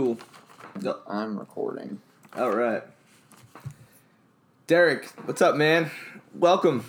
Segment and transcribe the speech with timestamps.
[0.00, 0.16] Cool.
[1.06, 2.00] I'm recording.
[2.34, 2.82] All right.
[4.66, 5.90] Derek, what's up, man?
[6.34, 6.86] Welcome.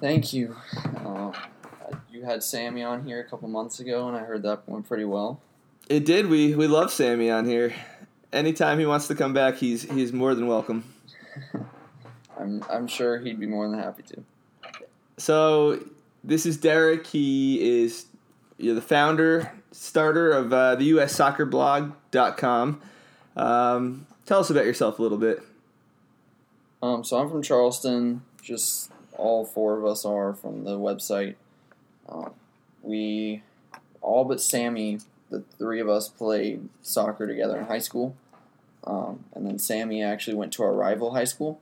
[0.00, 0.54] Thank you.
[1.04, 1.32] Uh,
[2.12, 5.04] you had Sammy on here a couple months ago, and I heard that went pretty
[5.04, 5.40] well.
[5.88, 6.28] It did.
[6.28, 7.74] We we love Sammy on here.
[8.32, 10.84] Anytime he wants to come back, he's he's more than welcome.
[12.38, 14.22] I'm I'm sure he'd be more than happy to.
[15.16, 15.80] So
[16.22, 17.08] this is Derek.
[17.08, 18.06] He is
[18.56, 20.84] you're the founder, starter of uh, the
[23.36, 25.42] Um, tell us about yourself a little bit.
[26.82, 28.22] Um, so I'm from Charleston.
[28.42, 31.34] Just all four of us are from the website.
[32.08, 32.32] Um,
[32.82, 33.42] we
[34.02, 34.98] all but Sammy,
[35.30, 38.14] the three of us played soccer together in high school.
[38.86, 41.60] Um, and then Sammy actually went to our rival high school,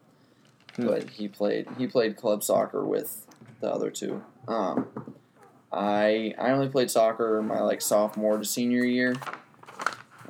[0.75, 0.87] Hmm.
[0.87, 3.27] but he played he played club soccer with
[3.61, 4.25] the other two.
[4.49, 4.89] Um,
[5.73, 9.15] I I only played soccer my like sophomore to senior year.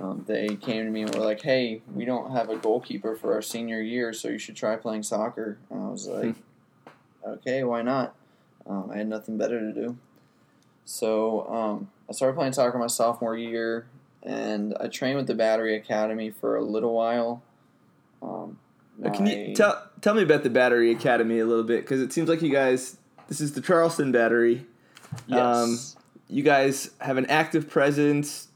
[0.00, 3.34] Um, they came to me and were like, "Hey, we don't have a goalkeeper for
[3.34, 6.34] our senior year, so you should try playing soccer." And I was like,
[7.26, 8.14] "Okay, why not?"
[8.66, 9.96] Um, I had nothing better to do,
[10.84, 13.86] so um, I started playing soccer my sophomore year,
[14.22, 17.42] and I trained with the Battery Academy for a little while.
[18.22, 18.58] Um,
[19.04, 21.80] Uh, Can you tell tell me about the Battery Academy a little bit?
[21.82, 22.98] Because it seems like you guys.
[23.28, 24.66] This is the Charleston Battery.
[25.26, 25.96] Yes.
[26.28, 28.48] You guys have an active presence,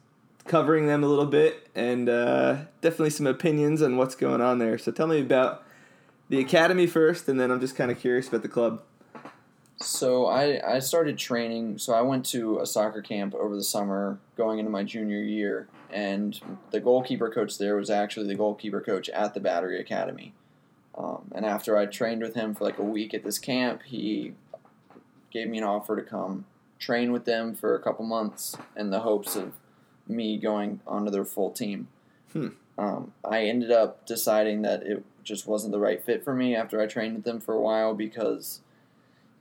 [0.47, 4.79] covering them a little bit, and uh, definitely some opinions on what's going on there.
[4.79, 5.65] So tell me about
[6.29, 8.83] the academy first, and then I'm just kind of curious about the club.
[9.79, 11.79] So I, I started training.
[11.79, 15.69] So I went to a soccer camp over the summer going into my junior year.
[15.91, 20.33] And the goalkeeper coach there was actually the goalkeeper coach at the Battery Academy.
[20.97, 24.33] Um, and after I trained with him for like a week at this camp, he
[25.31, 26.47] gave me an offer to come
[26.79, 29.53] train with them for a couple months in the hopes of
[30.09, 31.89] me going onto their full team.
[32.33, 32.49] Hmm.
[32.79, 36.81] Um, I ended up deciding that it just wasn't the right fit for me after
[36.81, 38.61] I trained with them for a while because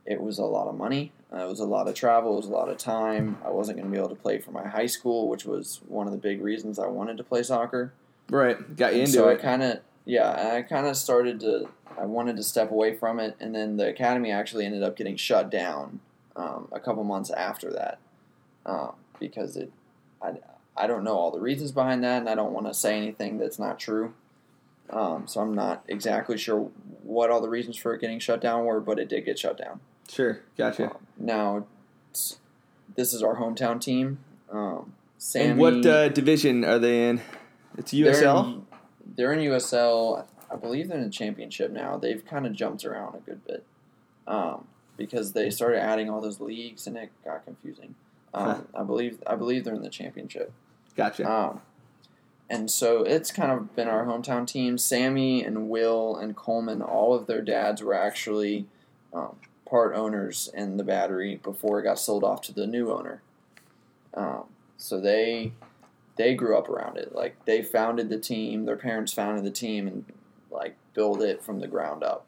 [0.06, 1.12] it was a lot of money.
[1.32, 2.34] Uh, it was a lot of travel.
[2.34, 3.38] It was a lot of time.
[3.44, 6.06] I wasn't going to be able to play for my high school, which was one
[6.06, 7.92] of the big reasons I wanted to play soccer.
[8.30, 9.42] Right, got you And into so I it.
[9.42, 11.68] kind of, yeah, I kind of started to.
[11.98, 15.16] I wanted to step away from it, and then the academy actually ended up getting
[15.16, 16.00] shut down
[16.36, 17.98] um, a couple months after that
[18.64, 19.70] um, because it.
[20.22, 20.34] I,
[20.76, 23.38] I don't know all the reasons behind that, and I don't want to say anything
[23.38, 24.14] that's not true.
[24.90, 26.70] Um, so I'm not exactly sure
[27.02, 29.58] what all the reasons for it getting shut down were, but it did get shut
[29.58, 29.80] down.
[30.08, 30.90] Sure, gotcha.
[30.92, 31.66] Um, now,
[32.12, 34.18] this is our hometown team.
[34.50, 37.20] Um, Sammy, and what uh, division are they in?
[37.76, 38.44] It's they're USL.
[38.46, 38.66] in-
[39.16, 40.24] They're in, USL.
[40.50, 41.96] I believe they're in the championship now.
[41.96, 43.64] They've kind of jumped around a good bit
[44.28, 44.66] um,
[44.96, 47.94] because they started adding all those leagues and it got confusing.
[48.32, 50.52] Um, I believe I believe they're in the championship.
[50.96, 51.30] Gotcha.
[51.30, 51.60] Um,
[52.48, 54.78] and so it's kind of been our hometown team.
[54.78, 58.66] Sammy and Will and Coleman, all of their dads were actually
[59.12, 59.36] um,
[59.68, 63.20] part owners in the battery before it got sold off to the new owner.
[64.14, 64.44] Um,
[64.76, 65.52] so they
[66.16, 67.14] they grew up around it.
[67.14, 68.64] Like they founded the team.
[68.64, 70.04] Their parents founded the team and
[70.50, 72.26] like build it from the ground up.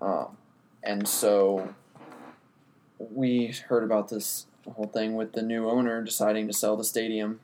[0.00, 0.36] Um,
[0.82, 1.74] and so
[2.98, 7.40] we heard about this whole thing with the new owner deciding to sell the stadium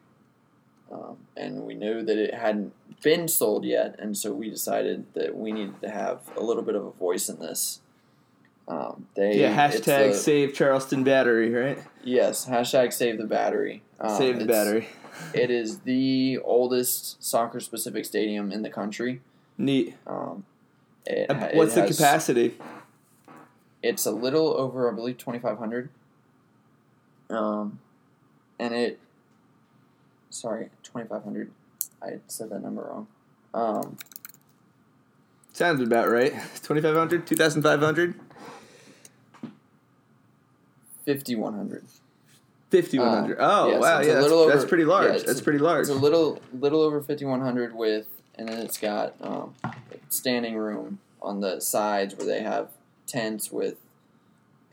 [0.93, 2.73] um, and we knew that it hadn't
[3.03, 6.75] been sold yet, and so we decided that we needed to have a little bit
[6.75, 7.81] of a voice in this.
[8.69, 11.79] Um, they yeah, hashtag the- save Charleston Battery, right?
[12.05, 13.83] yes, hashtag save the battery.
[13.99, 14.89] Um, save the battery.
[15.35, 19.21] It is the oldest soccer specific stadium in the country.
[19.59, 19.95] Neat.
[20.07, 20.45] Um,
[21.07, 22.55] it, ha- it What's the has- capacity?
[23.83, 25.89] It's a little over, I believe, twenty five hundred.
[27.31, 27.81] Um,
[28.59, 29.01] and it,
[30.33, 31.51] sorry, twenty five hundred.
[32.03, 33.07] I said that number wrong.
[33.55, 33.97] Um,
[35.53, 36.33] Sounds about right.
[36.63, 38.15] 2,500, 2,500,
[41.05, 41.85] 5100.
[42.71, 43.39] 5,100.
[43.39, 44.01] Uh, oh, yeah, wow.
[44.01, 45.13] Yeah, that's, pretty large.
[45.13, 45.83] yeah, that's a- pretty large.
[45.83, 48.07] It's a little little over 5100 with
[48.37, 49.55] and then it's got um,
[50.09, 52.71] standing room on the sides where they have
[53.07, 53.77] tents with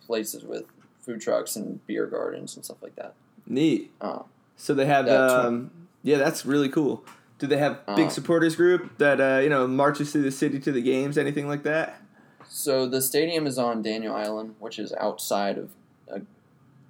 [0.06, 0.64] places with
[1.02, 3.14] food trucks and beer gardens and stuff like that.
[3.46, 3.92] Neat.
[4.00, 4.26] Um,
[4.60, 5.72] So they have what- um,
[6.04, 7.04] yeah, that's really cool.
[7.40, 10.60] Do they have big Um, supporters group that uh, you know marches through the city
[10.60, 12.02] to the games, anything like that?
[12.48, 15.70] So the stadium is on Daniel Island, which is outside of
[16.14, 16.20] uh,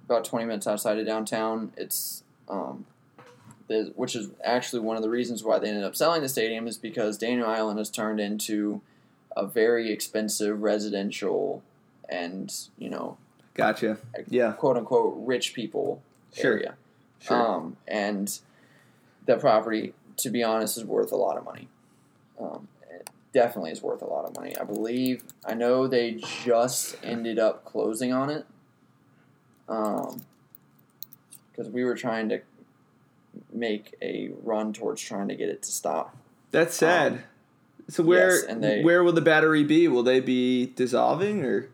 [0.06, 1.72] about twenty minutes outside of downtown.
[1.76, 2.84] It's um,
[3.94, 6.76] which is actually one of the reasons why they ended up selling the stadium is
[6.76, 8.80] because Daniel Island has turned into
[9.36, 11.62] a very expensive residential
[12.08, 13.16] and you know
[13.54, 13.98] Gotcha.
[14.28, 16.02] Yeah, quote unquote rich people
[16.34, 16.54] Sure.
[16.54, 16.74] area.
[17.20, 17.36] Sure.
[17.36, 18.38] Um, and
[19.26, 21.68] the property, to be honest, is worth a lot of money.
[22.40, 24.56] Um, it definitely is worth a lot of money.
[24.58, 25.22] I believe.
[25.44, 26.14] I know they
[26.44, 28.46] just ended up closing on it.
[29.68, 30.22] Um,
[31.52, 32.40] because we were trying to
[33.52, 36.16] make a run towards trying to get it to stop.
[36.50, 37.22] that's sad.
[37.88, 39.86] so where yes, and they- where will the battery be?
[39.88, 41.68] Will they be dissolving or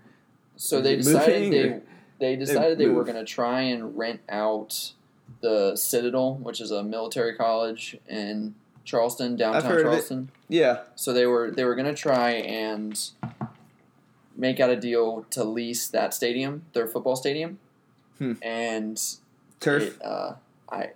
[0.57, 1.83] So they decided they or-
[2.19, 4.93] they decided they, were going to try and rent out
[5.41, 8.55] the Citadel, which is a military college in
[8.85, 9.91] Charleston, downtown heard of it.
[9.91, 10.31] Charleston.
[10.49, 10.81] yeah?
[10.95, 12.99] So they were they were going to try and
[14.37, 17.59] make out a deal to lease that stadium, their football stadium,
[18.19, 18.33] Hmm.
[18.43, 19.03] and
[19.61, 19.83] Turf.
[19.83, 20.35] It, uh,
[20.71, 20.91] I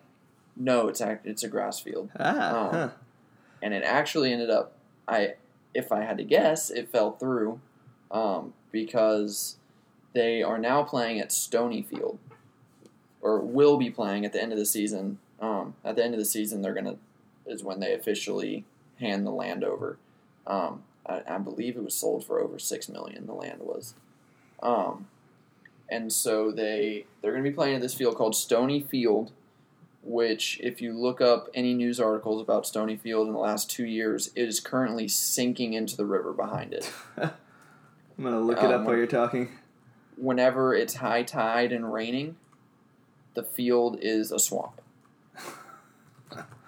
[0.57, 2.71] no, it's act it's a grass field, ah, oh.
[2.71, 2.89] huh.
[3.63, 4.73] and it actually ended up
[5.09, 5.35] I
[5.75, 7.61] if I had to guess, it fell through
[8.11, 9.57] um, because
[10.13, 12.19] they are now playing at Stony Field,
[13.23, 15.19] or will be playing at the end of the season.
[15.41, 16.97] Um, at the end of the season, they're gonna
[17.47, 18.65] is when they officially
[18.99, 19.97] hand the land over.
[20.47, 23.27] Um, I, I believe it was sold for over six million.
[23.27, 23.95] The land was,
[24.63, 25.07] um,
[25.89, 29.33] and so they they're gonna be playing at this field called Stony Field.
[30.03, 33.85] Which, if you look up any news articles about Stony Field in the last two
[33.85, 36.91] years, it is currently sinking into the river behind it.
[37.19, 37.31] I'm
[38.25, 39.51] gonna look it Um, up while you're talking.
[40.17, 42.37] whenever it's high tide and raining,
[43.35, 44.81] the field is a swamp.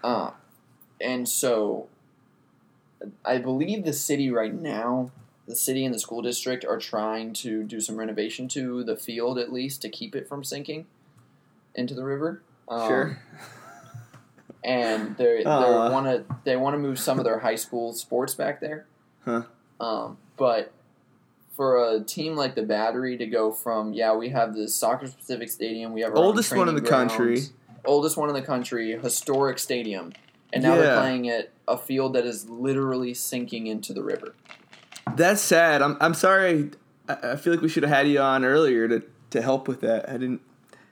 [0.02, 0.32] Uh,
[1.00, 1.88] and so,
[3.24, 5.10] I believe the city right now,
[5.46, 9.38] the city and the school district are trying to do some renovation to the field
[9.38, 10.86] at least to keep it from sinking
[11.74, 12.42] into the river.
[12.68, 13.22] Um, sure.
[14.64, 15.90] and they they Aw.
[15.90, 18.86] want to they want to move some of their high school sports back there.
[19.24, 19.42] Huh.
[19.80, 20.72] Um, but
[21.52, 25.50] for a team like the Battery to go from yeah, we have the soccer specific
[25.50, 27.38] stadium, we have Oldest one in the country.
[27.84, 30.12] oldest one in the country, historic stadium,
[30.52, 34.34] and now they're playing at a field that is literally sinking into the river.
[35.16, 35.82] That's sad.
[35.82, 36.70] I'm I'm sorry.
[37.08, 39.80] I, I feel like we should have had you on earlier to, to help with
[39.80, 40.08] that.
[40.08, 40.40] I didn't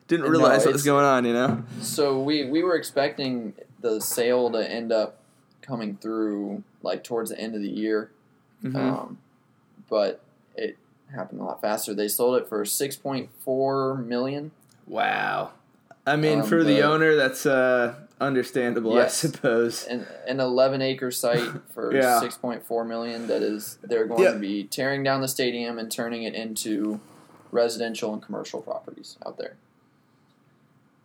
[0.09, 1.25] didn't No, realize what was going on.
[1.25, 1.63] You know.
[1.81, 5.21] So we we were expecting the sale to end up
[5.63, 8.11] coming through like towards the end of the year.
[8.65, 8.75] Mhm.
[8.77, 9.19] Um,
[9.89, 10.21] but
[10.57, 10.77] it
[11.15, 11.95] happened a lot faster.
[11.95, 14.51] They sold it for six point four million.
[14.87, 15.51] wow.
[16.07, 19.23] I mean, Um, for the the- owner, that's uh, understandable, Yes.
[19.25, 19.85] I suppose.
[19.87, 22.19] An, an eleven acre site for Yeah.
[22.21, 23.27] six point four million.
[23.27, 24.33] That is, they're going Yeah.
[24.33, 27.01] to be tearing down the stadium and turning it into
[27.53, 29.57] residential and commercial properties out there.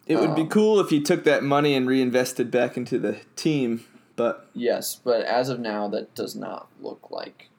[0.08, 3.18] It would be um, cool if you took that money and reinvested back into the
[3.36, 3.84] team,
[4.16, 7.50] but Yes, but as of now, that does not look like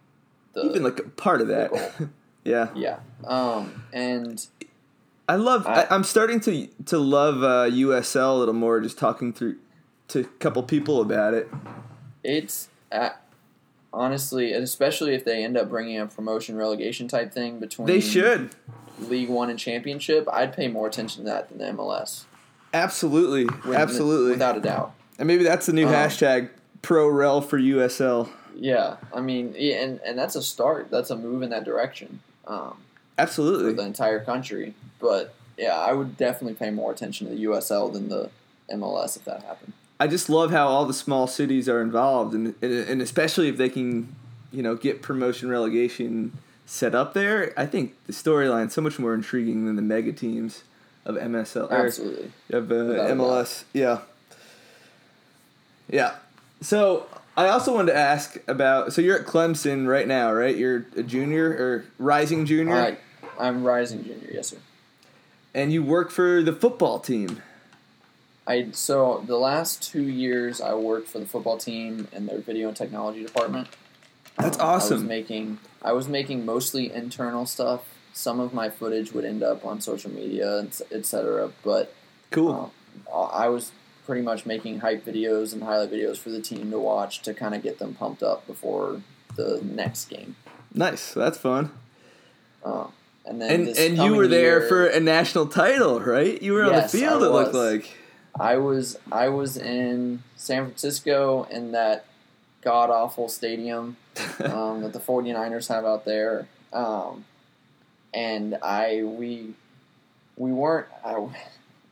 [0.56, 1.70] the even like a part of that.
[2.44, 2.68] yeah.
[2.74, 2.98] yeah.
[3.24, 4.44] Um, and
[5.28, 5.66] I love.
[5.66, 8.80] I- I'm starting to to love uh, USL a little more.
[8.80, 9.56] Just talking through
[10.08, 11.48] to a couple people about it.
[12.24, 13.10] It's uh
[13.92, 18.00] honestly, and especially if they end up bringing a promotion relegation type thing between They
[18.00, 18.50] should
[18.98, 22.24] League One and Championship, I'd pay more attention to that than the MLS.
[22.74, 24.30] absolutely, With- absolutely.
[24.32, 24.92] without a doubt.
[25.18, 26.50] and maybe that's the new Um, hashtag
[26.82, 28.28] pro rel for USL.
[28.58, 30.90] Yeah, I mean, yeah, and and that's a start.
[30.90, 32.70] That's a move in that direction um,
[33.16, 33.74] for Absolutely.
[33.74, 34.74] the entire country.
[34.98, 38.30] But yeah, I would definitely pay more attention to the USL than the
[38.70, 39.72] MLS if that happened.
[39.98, 43.68] I just love how all the small cities are involved, and and, especially if they
[43.68, 44.14] can,
[44.52, 46.32] you know, get promotion relegation
[46.66, 47.52] set up there.
[47.56, 50.64] I think the storyline's so much more intriguing than the mega teams
[51.04, 52.32] of MSL or Absolutely.
[52.50, 52.74] of uh,
[53.14, 53.64] MLS.
[53.72, 54.00] Yeah,
[55.88, 56.16] yeah.
[56.60, 57.06] So
[57.36, 58.92] I also wanted to ask about.
[58.92, 60.56] So you're at Clemson right now, right?
[60.56, 62.98] You're a junior or rising junior, All right,
[63.38, 64.30] I'm rising junior.
[64.32, 64.56] Yes, sir.
[65.54, 67.42] and you work for the football team.
[68.46, 72.68] I so the last two years I worked for the football team in their video
[72.68, 73.68] and technology department.
[74.38, 75.06] That's Um, I was awesome.
[75.06, 77.82] making I was making mostly internal stuff.
[78.12, 81.50] Some of my footage would end up on social media, etc.
[81.62, 81.92] But
[82.30, 82.72] Cool.
[83.12, 83.72] um, I was
[84.06, 87.54] pretty much making hype videos and highlight videos for the team to watch to kind
[87.54, 89.02] of get them pumped up before
[89.34, 90.36] the next game.
[90.72, 91.12] nice.
[91.12, 91.70] That's fun.
[92.64, 92.86] Uh,
[93.26, 96.40] And then And and you were there year- for a national title, right?
[96.40, 97.22] You were on the field.
[97.22, 97.96] I It looked like.
[98.38, 102.04] I was I was in San Francisco in that
[102.62, 103.96] god awful stadium
[104.44, 106.46] um, that the 49ers have out there.
[106.72, 107.24] Um,
[108.14, 109.54] and I we
[110.36, 111.26] we weren't I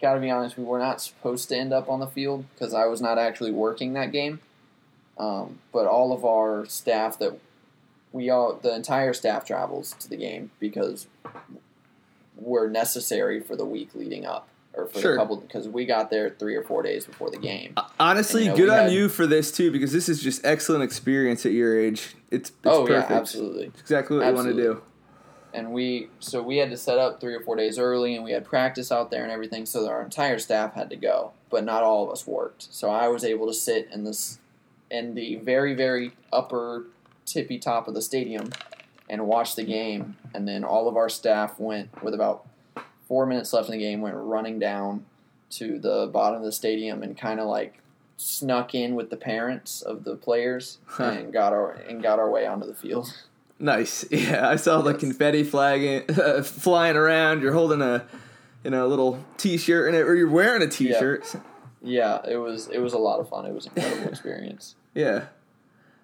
[0.04, 2.74] got to be honest, we were not supposed to end up on the field because
[2.74, 4.40] I was not actually working that game.
[5.16, 7.38] Um, but all of our staff that
[8.12, 11.06] we all the entire staff travels to the game because
[12.36, 15.12] we're necessary for the week leading up or for Sure.
[15.12, 17.74] the couple because we got there three or four days before the game.
[17.98, 20.44] Honestly, And, you know, good on had- you for this too, because this is just
[20.44, 22.14] excellent experience at your age.
[22.30, 23.10] It's, it's oh perfect.
[23.10, 23.66] yeah, absolutely.
[23.66, 24.62] It's exactly what Absolutely.
[24.62, 24.93] you want to do.
[25.54, 28.32] And we so we had to set up three or four days early and we
[28.32, 31.82] had practice out there and everything so our entire staff had to go but not
[31.82, 32.66] all of us worked.
[32.70, 34.38] So i was able to sit in this
[34.90, 36.84] in the very very upper
[37.24, 38.50] tippy top of the stadium
[39.08, 40.16] and watch the game.
[40.34, 42.46] And then all of our staff went with about
[43.06, 45.04] four minutes left in the game went running down
[45.50, 47.78] to the bottom of the stadium and kind of like
[48.16, 52.46] snuck in with the parents of the players and got our and got our way
[52.46, 53.12] onto the field
[53.58, 54.04] Nice.
[54.10, 55.00] Yeah, I saw the Yes.
[55.00, 56.02] confetti flagging,
[56.42, 57.42] flying around.
[57.42, 58.04] You're holding a,
[58.64, 61.34] you know, a little T-shirt in it, or you're wearing a T-shirt.
[61.86, 63.44] Yeah, it was it was a lot of fun.
[63.44, 64.74] It was an incredible experience.
[64.94, 65.26] Yeah.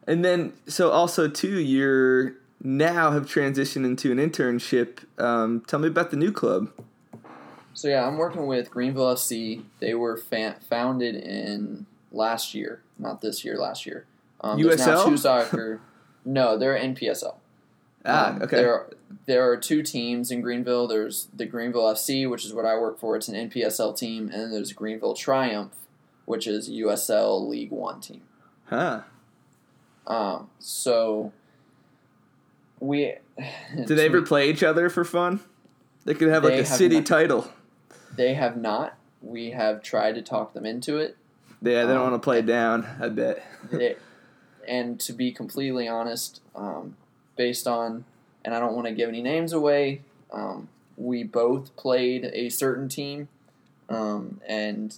[0.06, 4.98] And then, so also too, you're now have transitioned into an internship.
[5.18, 6.70] Um, tell me about the new club.
[7.72, 9.62] So yeah, I'm working with Greenville FC.
[9.78, 14.04] They were fa- founded in last year, not this year, last year.
[14.42, 15.08] Um, there's now USL?
[15.08, 15.80] two soccer.
[16.24, 17.34] No, they're NPSL.
[18.04, 18.56] Ah, Um, okay.
[18.56, 18.90] There, are,
[19.26, 20.86] there are two teams in Greenville.
[20.86, 23.16] There's the Greenville FC, which is what I work for.
[23.16, 25.74] It's an NPSL team, and then there's Greenville Triumph,
[26.24, 28.22] which is USL League One team.
[28.66, 29.02] Huh.
[30.06, 31.32] Um, so
[32.80, 33.14] we
[33.86, 35.40] Do they ever play each other for fun?
[36.04, 37.06] They could have like a city not.
[37.06, 37.48] title.
[38.16, 38.96] They have not.
[39.22, 41.16] We have tried to talk them into it.
[41.62, 42.86] Yeah, they don't Um, want to play down.
[43.00, 43.44] I bet.
[43.70, 43.96] They,
[44.70, 46.96] and to be completely honest, um,
[47.36, 48.04] based on,
[48.44, 52.88] and I don't want to give any names away, um, we both played a certain
[52.88, 53.28] team,
[53.88, 54.96] um, and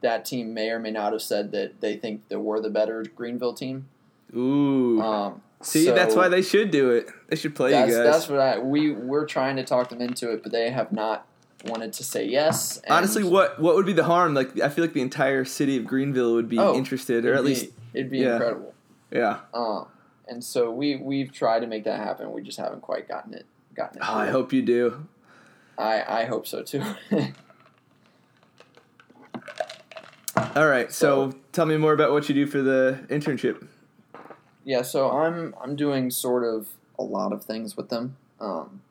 [0.00, 3.04] that team may or may not have said that they think that we're the better
[3.16, 3.88] Greenville team.
[4.34, 5.02] Ooh.
[5.02, 7.08] Um, See, so that's why they should do it.
[7.26, 8.04] They should play that's, you guys.
[8.04, 11.26] that's what I we we're trying to talk them into it, but they have not
[11.64, 12.78] wanted to say yes.
[12.78, 14.34] and- Honestly, what what would be the harm?
[14.34, 17.42] Like, I feel like the entire city of Greenville would be Oh, interested, or at
[17.42, 18.34] be- least, it'd be yeah.
[18.34, 18.74] incredible.
[19.10, 19.40] yeah.
[19.54, 19.86] Um,
[20.28, 22.32] and so we we've tried to make that happen.
[22.32, 24.04] We just haven't quite gotten it gotten it.
[24.08, 25.06] Oh, I hope you do.
[25.78, 26.82] I I hope so too.
[30.56, 33.66] All right, so, tell me more about what you do for the internship.
[34.64, 38.16] yeah, so I'm I'm doing sort of a lot of things with them.
[38.40, 38.82] Um,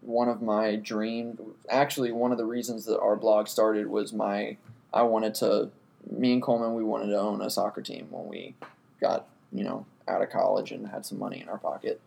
[0.00, 1.38] one of my dream,
[1.68, 4.56] actually, one of the reasons that our blog started was my
[4.92, 5.70] I wanted to.
[6.10, 8.54] Me and Coleman, we wanted to own a soccer team when we
[9.00, 12.00] got you know out of college and had some money in our pocket.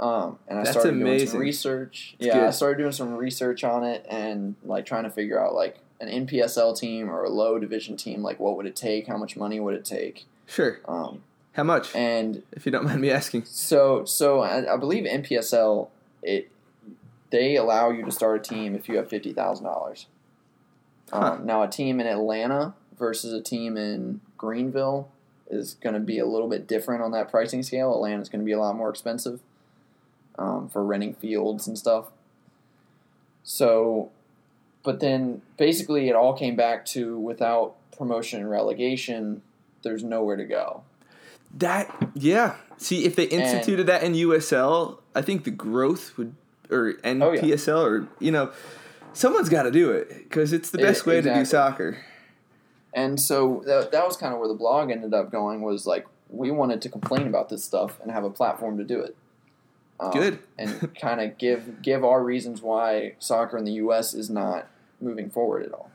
[0.00, 2.14] Um, and I That's started doing some research.
[2.18, 5.78] Yeah, I started doing some research on it and like trying to figure out like
[6.00, 8.22] an NPSL team or a low division team.
[8.22, 9.06] Like, what would it take?
[9.06, 10.26] How much money would it take?
[10.46, 10.78] Sure.
[10.86, 11.94] Um, How much?
[11.94, 13.44] and if you don't mind me asking.
[13.44, 15.88] so, so I, I believe NPSL
[16.22, 16.50] it
[17.30, 20.06] they allow you to start a team if you have fifty thousand dollars.
[21.12, 21.32] Huh.
[21.32, 25.08] Um, now, a team in Atlanta versus a team in Greenville
[25.50, 27.94] is going to be a little bit different on that pricing scale.
[27.94, 29.40] Atlanta is going to be a lot more expensive
[30.38, 32.06] um, for renting fields and stuff.
[33.42, 34.10] So,
[34.82, 39.42] but then basically it all came back to without promotion and relegation,
[39.82, 40.82] there's nowhere to go.
[41.56, 42.56] That yeah.
[42.76, 46.34] See, if they instituted that in USL, I think the growth would,
[46.70, 47.40] or Oh, yeah.
[47.40, 48.50] NPSL, or you know,
[49.12, 51.98] someone's got to do it because it's the best way to do soccer.
[52.94, 56.06] And so that, that was kind of where the blog ended up going was like
[56.30, 59.14] we wanted to complain about this stuff and have a platform to do it.
[60.00, 60.38] Um, Good.
[60.58, 64.14] and kind of give give our reasons why soccer in the U.S.
[64.14, 64.68] is not
[65.00, 65.90] moving forward at all.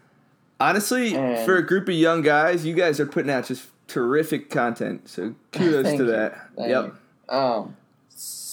[0.60, 4.50] Honestly, And- for a group of young guys, you guys are putting out just terrific
[4.50, 5.10] content.
[5.10, 6.50] So kudos to that.
[6.58, 6.96] Yep.
[7.30, 7.36] you.
[7.36, 7.75] Um,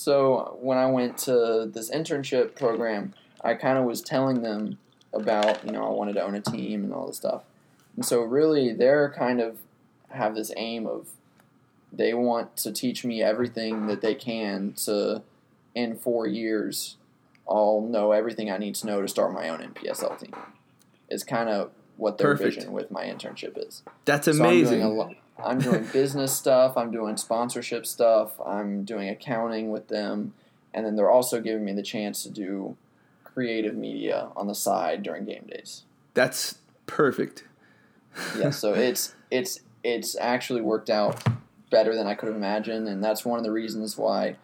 [0.00, 4.78] so when I went to this internship program, I kind of was telling them
[5.12, 7.42] about you know I wanted to own a team and all this stuff,
[7.97, 9.59] and so really they're kind of
[10.09, 11.09] have this aim of
[11.92, 15.23] they want to teach me everything that they can to
[15.75, 16.97] in four years
[17.49, 20.33] I'll know everything I need to know to start my own NPSL team.
[21.09, 22.57] It's kind of what their Perfect.
[22.57, 23.83] vision with my internship is.
[24.07, 25.16] That's So I'm doing amazing.
[25.38, 26.76] I'm doing business stuff.
[26.76, 28.40] I'm doing sponsorship stuff.
[28.45, 30.35] I'm doing accounting with them,
[30.75, 32.76] and then they're also giving me the chance to do
[33.25, 35.85] creative media on the side during game days.
[36.14, 37.45] That's perfect.
[38.38, 41.23] Yeah, so it's it's it's actually worked out
[41.71, 44.37] better than I could have imagined, and that's one of the reasons why.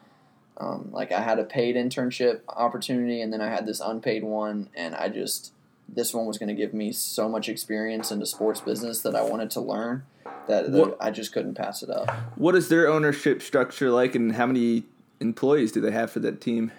[0.58, 4.70] Um, like I had a paid internship opportunity, and then I had this unpaid one,
[4.74, 5.52] and I just
[5.88, 9.22] this one was going to give me so much experience into sports business that I
[9.22, 10.04] wanted to learn
[10.48, 12.10] that, that What- I just couldn't pass it up.
[12.36, 14.84] What is their ownership structure like, and how many
[15.20, 16.72] employees do they have for that team?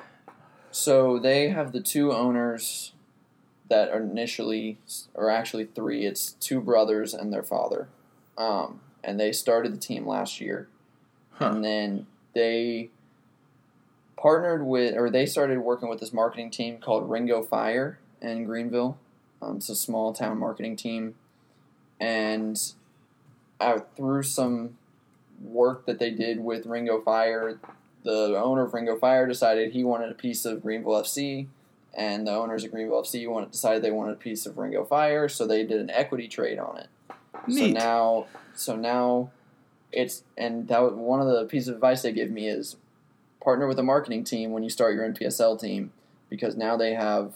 [0.71, 2.93] So they have the two owners
[3.69, 4.77] that are initially,
[5.13, 6.05] or actually three.
[6.05, 7.87] It's two brothers and their father,
[8.37, 10.67] um, and they started the team last year,
[11.33, 11.51] Huh.
[11.53, 12.89] and then they
[14.17, 18.97] partnered with, or they started working with this marketing team called Ringo Fire in Greenville.
[19.41, 21.15] Um, it's a small town marketing team,
[21.99, 22.59] and
[23.59, 24.77] uh, through some
[25.41, 27.59] work that they did with Ringo Fire,
[28.03, 31.47] the owner of Ringo Fire decided he wanted a piece of Greenville FC,
[31.95, 35.29] and the owners of Greenville FC wanted, decided they wanted a piece of Ringo Fire,
[35.29, 36.87] so they did an equity trade on it.
[37.49, 39.29] So now, so now,
[39.91, 42.75] it's and that was one of the pieces of advice they give me is
[43.41, 45.93] partner with a marketing team when you start your NPSL team
[46.29, 47.33] because now they have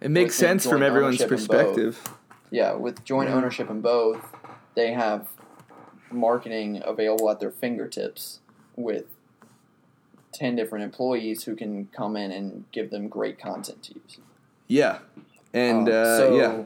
[0.00, 1.28] it makes sense from everyone's both.
[1.28, 2.00] perspective.
[2.50, 3.36] yeah with joint Yeah.
[3.36, 4.34] ownership in both
[4.74, 5.28] they have
[6.10, 8.40] marketing available at their fingertips
[8.76, 9.06] with
[10.32, 14.18] 10 different employees who can come in and give them great content to use
[14.68, 14.98] Yeah,
[15.52, 16.64] and Um, uh, so, yeah,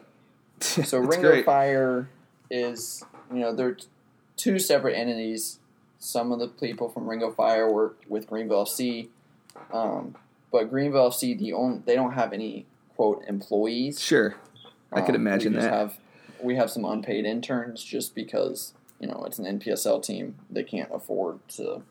[0.85, 1.45] So Ringo great.
[1.45, 2.09] Fire
[2.51, 3.77] is, you know, they're
[4.37, 5.59] two separate entities.
[5.99, 9.09] Some of the people from Ring of Fire work with Greenville FC,
[9.73, 10.17] um,
[10.51, 12.67] but Greenville FC, the only they don't have any
[13.03, 14.01] quote employees.
[14.01, 14.37] Sure,
[14.93, 15.75] I could Um, imagine we just that.
[15.77, 15.99] Have,
[16.41, 20.37] we have some unpaid interns just because you know it's an NPSL team.
[20.49, 21.83] They can't afford to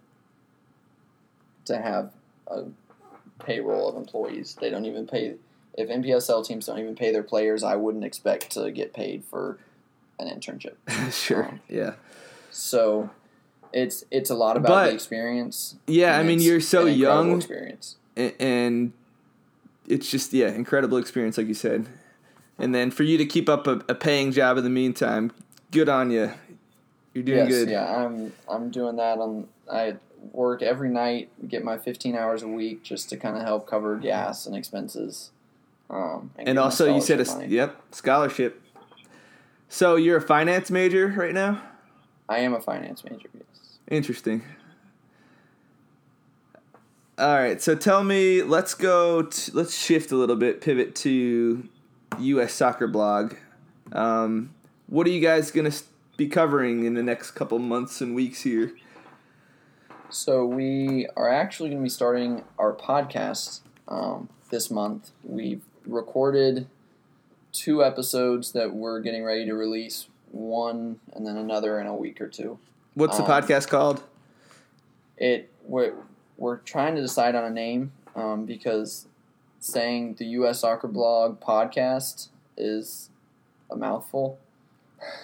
[1.65, 2.11] to have
[2.47, 2.63] a
[3.39, 4.57] payroll of employees.
[4.59, 5.35] They don't even pay.
[5.77, 9.57] If NPSL teams don't even pay their players, I wouldn't expect to get paid for
[10.19, 10.75] an internship.
[11.11, 11.93] sure, um, yeah,
[12.51, 13.09] So
[13.73, 15.75] it's it's a lot about But- the experience.
[15.87, 16.17] yeah.
[16.17, 17.97] I mean, you're so young, Experience.
[18.17, 18.93] a- and
[19.91, 21.87] it's just yeah, incredible experience, like you said.
[22.57, 25.31] And then for you to keep up a, a paying job in the meantime,
[25.71, 26.31] good on you.
[27.13, 27.69] You're doing yes, good.
[27.69, 29.95] yeah, I'm I'm doing that on I
[30.31, 33.97] work every night, get my 15 hours a week just to kind of help cover
[33.97, 35.31] gas and expenses.
[35.89, 37.47] Um, And my also, you said a money.
[37.47, 38.61] yep scholarship.
[39.67, 41.61] So you're a finance major right now.
[42.29, 43.29] I am a finance major.
[43.33, 43.77] Yes.
[43.89, 44.43] Interesting.
[47.17, 49.23] All right, so tell me, let's go.
[49.23, 51.67] T- let's shift a little bit, pivot to
[52.19, 52.53] U.S.
[52.53, 53.35] Soccer Blog.
[53.91, 54.53] Um,
[54.87, 55.71] what are you guys gonna
[56.17, 58.73] be covering in the next couple months and weeks here?
[60.09, 65.11] So we are actually going to be starting our podcast um, this month.
[65.23, 66.67] We've recorded
[67.53, 70.07] two episodes that we're getting ready to release.
[70.31, 72.59] One and then another in a week or two.
[72.93, 74.03] What's the Um, podcast called?
[75.17, 75.49] it
[76.41, 79.07] we're, trying to decide on a name um, because
[79.59, 80.59] saying the U.S.
[80.61, 83.09] Soccer Blog podcast is
[83.69, 84.39] a mouthful.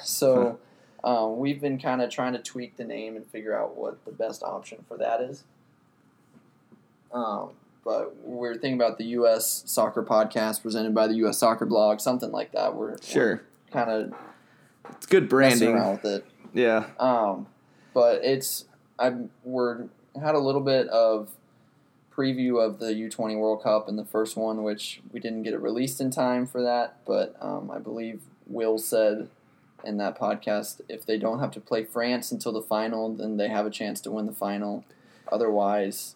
[0.04, 0.58] So
[1.04, 4.12] um, we've been kind of trying to tweak the name and figure out what the
[4.12, 5.44] best option for that is.
[7.14, 7.52] Um,
[7.86, 9.64] but we're thinking about the U.S.
[9.68, 11.38] Soccer Podcast presented by the U.S.
[11.38, 12.74] Soccer Blog, something like that.
[12.76, 14.14] We're, Sure, kind of
[14.94, 15.70] it's good branding.
[15.76, 16.26] around with it.
[16.54, 17.46] Yeah, Um,
[17.94, 18.66] but it's
[18.98, 19.86] I we're
[20.22, 21.30] had a little bit of
[22.16, 25.62] preview of the U20 World Cup in the first one, which we didn't get it
[25.62, 26.98] released in time for that.
[27.06, 29.30] But um, I believe Will said
[29.84, 33.48] in that podcast if they don't have to play France until the final, then they
[33.50, 34.84] have a chance to win the final.
[35.32, 36.16] Otherwise,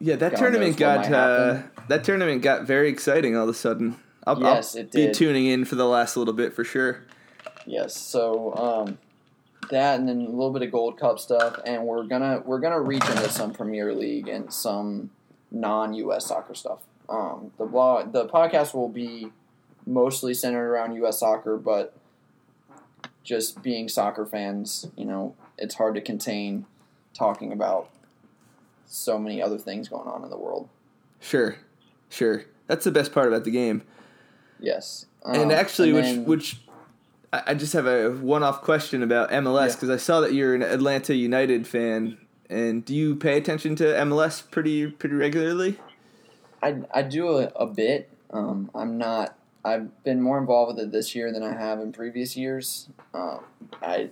[0.00, 0.16] yeah.
[0.16, 3.96] That God tournament got uh, that tournament got very exciting all of a sudden.
[4.26, 7.02] I'll, yes, I'll be tuning in for the last little bit for sure.
[7.66, 8.98] Yes, so um,
[9.72, 12.80] that and then a little bit of Gold Cup stuff, and we're gonna we're gonna
[12.80, 15.10] reach into some Premier League and some
[15.50, 16.26] non-U.S.
[16.26, 16.78] soccer stuff.
[17.08, 19.30] Um, the blog, the podcast will be
[19.86, 21.18] mostly centered around U.S.
[21.18, 21.94] soccer, but
[23.24, 26.66] just being soccer fans, you know, it's hard to contain
[27.14, 27.88] talking about
[28.86, 30.68] so many other things going on in the world.
[31.20, 31.56] Sure,
[32.08, 32.44] sure.
[32.66, 33.82] That's the best part about the game.
[34.58, 36.61] Yes, and Um, actually, and which then- which
[37.32, 39.74] I just have a one-off question about MLS Yeah.
[39.74, 42.18] because I saw that you're an Atlanta United fan,
[42.50, 45.78] and do you pay attention to MLS pretty pretty regularly?
[46.62, 48.10] I, I do a, a bit.
[48.30, 49.36] Um, I'm not.
[49.64, 52.88] I've been more involved with it this year than I have in previous years.
[53.14, 53.40] Um,
[53.80, 54.10] I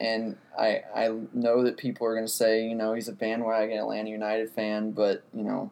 [0.00, 3.78] and I I know that people are going to say, you know, he's a bandwagon
[3.78, 5.70] Atlanta United fan, but you know,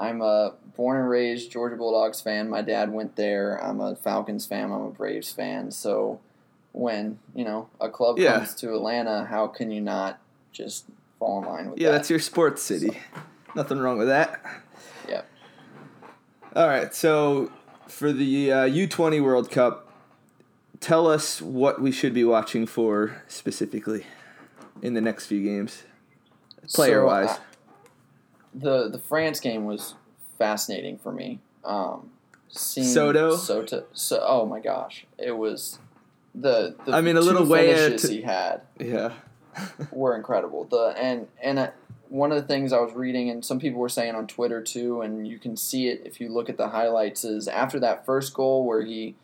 [0.00, 2.48] I'm a born and raised Georgia Bulldogs fan.
[2.48, 3.62] My dad went there.
[3.62, 4.64] I'm a Falcons fan.
[4.72, 5.70] I'm a Braves fan.
[5.70, 6.20] So
[6.72, 8.38] when you know a club Yeah.
[8.38, 10.18] comes to Atlanta, how can you not
[10.52, 10.86] just
[11.18, 11.98] fall in line with Yeah, that?
[11.98, 12.98] that's your sports city.
[13.54, 14.40] Nothing wrong with that.
[15.06, 15.28] Yep.
[16.56, 17.52] All right, so
[17.86, 19.92] for the uh, U20 World Cup,
[20.80, 24.06] tell us what we should be watching for specifically
[24.82, 25.82] in the next few games,
[26.72, 27.30] player wise.
[27.30, 27.38] So, uh,
[28.54, 29.94] the the France game was
[30.38, 31.40] fascinating for me.
[31.64, 32.10] Um,
[32.48, 33.36] seeing Soto?
[33.36, 35.78] Soto, so oh my gosh, it was
[36.34, 36.74] the.
[36.84, 39.12] the I mean, a little way finishes to- he had yeah.
[39.90, 40.64] were incredible.
[40.64, 41.70] The and and uh,
[42.08, 45.00] one of the things I was reading, and some people were saying on Twitter too,
[45.00, 47.24] and you can see it if you look at the highlights.
[47.24, 49.14] Is after that first goal where he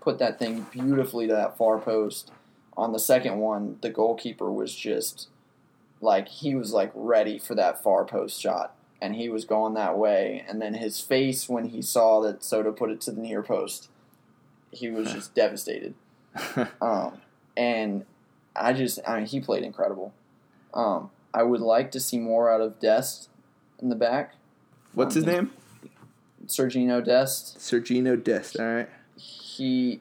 [0.00, 2.30] put that thing beautifully to that far post.
[2.76, 5.28] On the second one, the goalkeeper was just
[6.04, 9.98] like he was like ready for that far post shot, and he was going that
[9.98, 10.44] way.
[10.48, 13.88] And then his face when he saw that Soto put it to the near post,
[14.70, 15.94] he was just devastated.
[16.80, 17.18] Um,
[17.56, 18.04] and
[18.54, 20.12] I just, I mean, he played incredible.
[20.72, 23.28] Um, I would like to see more out of Dest
[23.80, 24.34] in the back.
[24.92, 25.50] What's his name?
[26.46, 27.58] Sergino Dest.
[27.58, 28.58] Sergino Dest.
[28.58, 28.88] All right.
[29.16, 30.00] He,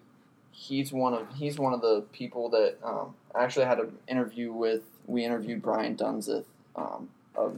[0.51, 4.51] he's one of he's one of the people that um, I actually had an interview
[4.51, 4.81] with.
[5.05, 7.49] We interviewed Brian Dunzith um, a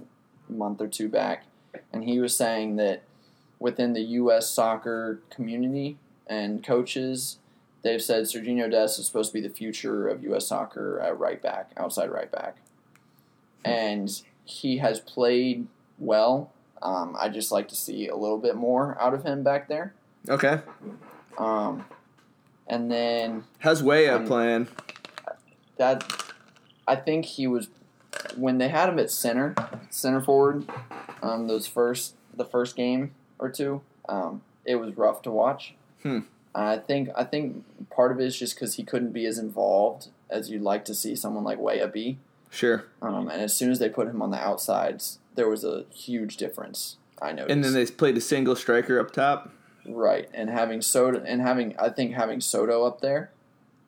[0.49, 1.43] month or two back,
[1.93, 3.03] and he was saying that
[3.59, 4.49] within the U.S.
[4.49, 7.37] soccer community and coaches,
[7.83, 10.47] they've said Sergio Dest is supposed to be the future of U.S.
[10.47, 12.57] soccer at right back, outside right back,
[13.63, 15.67] and he has played
[15.99, 16.51] well.
[16.81, 19.93] Um, I just like to see a little bit more out of him back there.
[20.29, 20.59] Okay.
[21.37, 21.85] Um,
[22.67, 24.67] and then How's Weah Um, playing?
[25.77, 26.03] that
[26.87, 27.69] I think he was
[28.35, 29.55] when they had him at center,
[29.89, 30.65] center forward,
[31.21, 35.73] um, those first the first game or two, um, it was rough to watch.
[36.03, 36.19] Hmm.
[36.53, 40.07] I think I think part of it is just because he couldn't be as involved
[40.29, 42.17] as you'd like to see someone like Weah be.
[42.49, 42.85] Sure.
[43.01, 46.37] Um, and as soon as they put him on the outsides, there was a huge
[46.37, 46.97] difference.
[47.21, 47.51] I noticed.
[47.51, 49.51] And then they played a single striker up top.
[49.87, 53.31] Right, and having Soto and having I think having Soto up there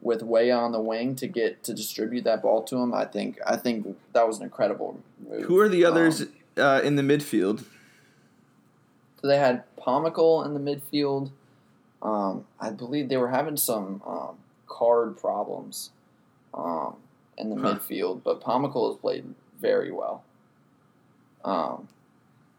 [0.02, 3.40] with Weah on the wing to get to distribute that ball to him, I think
[3.46, 5.46] I think that was an incredible move.
[5.46, 7.64] Who are the others Um, uh, in the midfield?
[9.22, 11.32] so they had Pomykal in the midfield.
[12.02, 15.90] Um, I believe they were having some um, card problems
[16.54, 16.96] um,
[17.38, 17.76] in the Huh.
[17.76, 20.24] midfield, but Pomykal has played very well.
[21.44, 21.88] Um,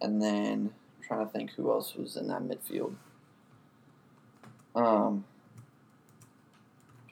[0.01, 2.95] and then I'm trying to think who else was in that midfield.
[4.75, 5.25] Um,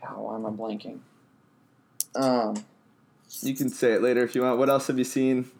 [0.06, 0.98] God, why am I blanking?
[2.14, 2.64] Um,
[3.42, 4.58] You can say it later if you want.
[4.58, 5.50] What else have you seen?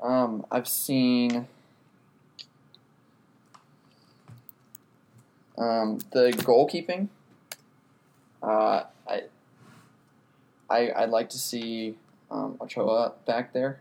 [0.00, 1.46] Um, I've seen
[5.56, 7.08] um, the goalkeeping.
[8.42, 9.22] Uh, I,
[10.68, 11.96] I I'd like to see
[12.30, 13.80] um, Ochoa back there.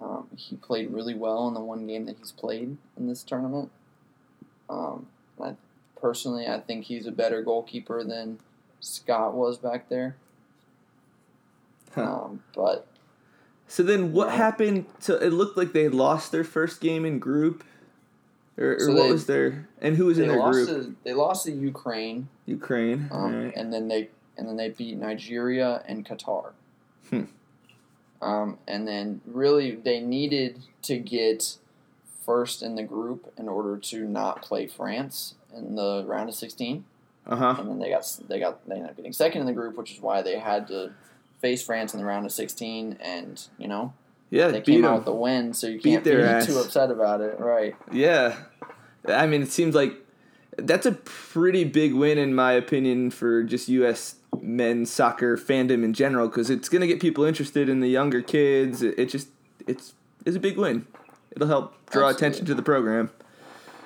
[0.00, 3.70] Um, he played really well in the one game that he's played in this tournament.
[4.68, 5.06] Um,
[5.42, 5.54] I,
[6.06, 8.38] personally, I think he's a better goalkeeper than
[8.80, 10.16] Scott was back there.
[11.94, 12.02] Huh.
[12.24, 12.86] Um, but
[13.68, 14.36] So then, what Yeah.
[14.36, 14.86] happened?
[14.98, 17.64] So it looked like they lost their first game in group,
[18.58, 20.68] or, or So what they- was their and who was in their lost group?
[20.86, 22.28] to they lost to Ukraine.
[22.44, 23.08] Ukraine.
[23.10, 23.56] Um, Alright.
[23.56, 26.52] and then they and then they beat Nigeria and Qatar.
[27.10, 27.24] Hmm.
[28.20, 31.56] Um, and then really they needed to get
[32.24, 36.84] first in the group in order to not play France in the round of sixteen.
[37.26, 37.56] Uh huh.
[37.58, 39.92] And then they got they got they ended up getting second in the group, which
[39.92, 40.92] is why they had to
[41.40, 42.96] face France in the round of sixteen.
[43.00, 43.92] And you know
[44.30, 46.46] Yeah, they came out with the win, so you can't be ass.
[46.46, 47.76] too upset about it, right?
[47.92, 48.36] Yeah,
[49.06, 49.94] I mean, it seems like
[50.58, 54.16] that's a pretty big win in my opinion for just U.S.
[54.40, 58.82] men's soccer fandom in general because it's gonna get people interested in the younger kids.
[58.82, 59.28] It, it just
[59.66, 59.94] it's
[60.26, 60.86] it's a big win.
[61.30, 62.14] It'll help draw Absolutely.
[62.28, 63.10] attention to the program.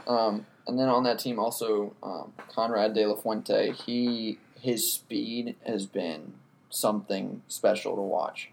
[0.08, 3.72] Um, and then on that team also, um, Konrad De La Fuente.
[3.72, 6.32] He his speed has been
[6.70, 8.50] something special to watch.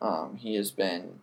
[0.00, 1.20] Um, he has been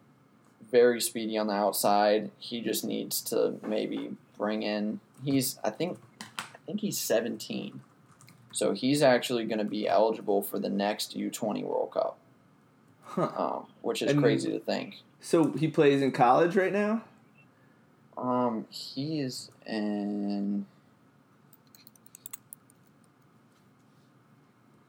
[0.71, 2.31] very speedy on the outside.
[2.37, 4.99] He just needs to maybe bring in.
[5.23, 5.97] He's I think
[6.39, 7.81] I think he's seventeen,
[8.51, 12.17] so he's actually going to be eligible for the next U twenty World Cup,
[13.03, 13.29] Huh.
[13.37, 14.97] um, which is And- crazy to think.
[15.21, 17.03] So he plays in college right now.
[18.21, 20.65] Um, he is in.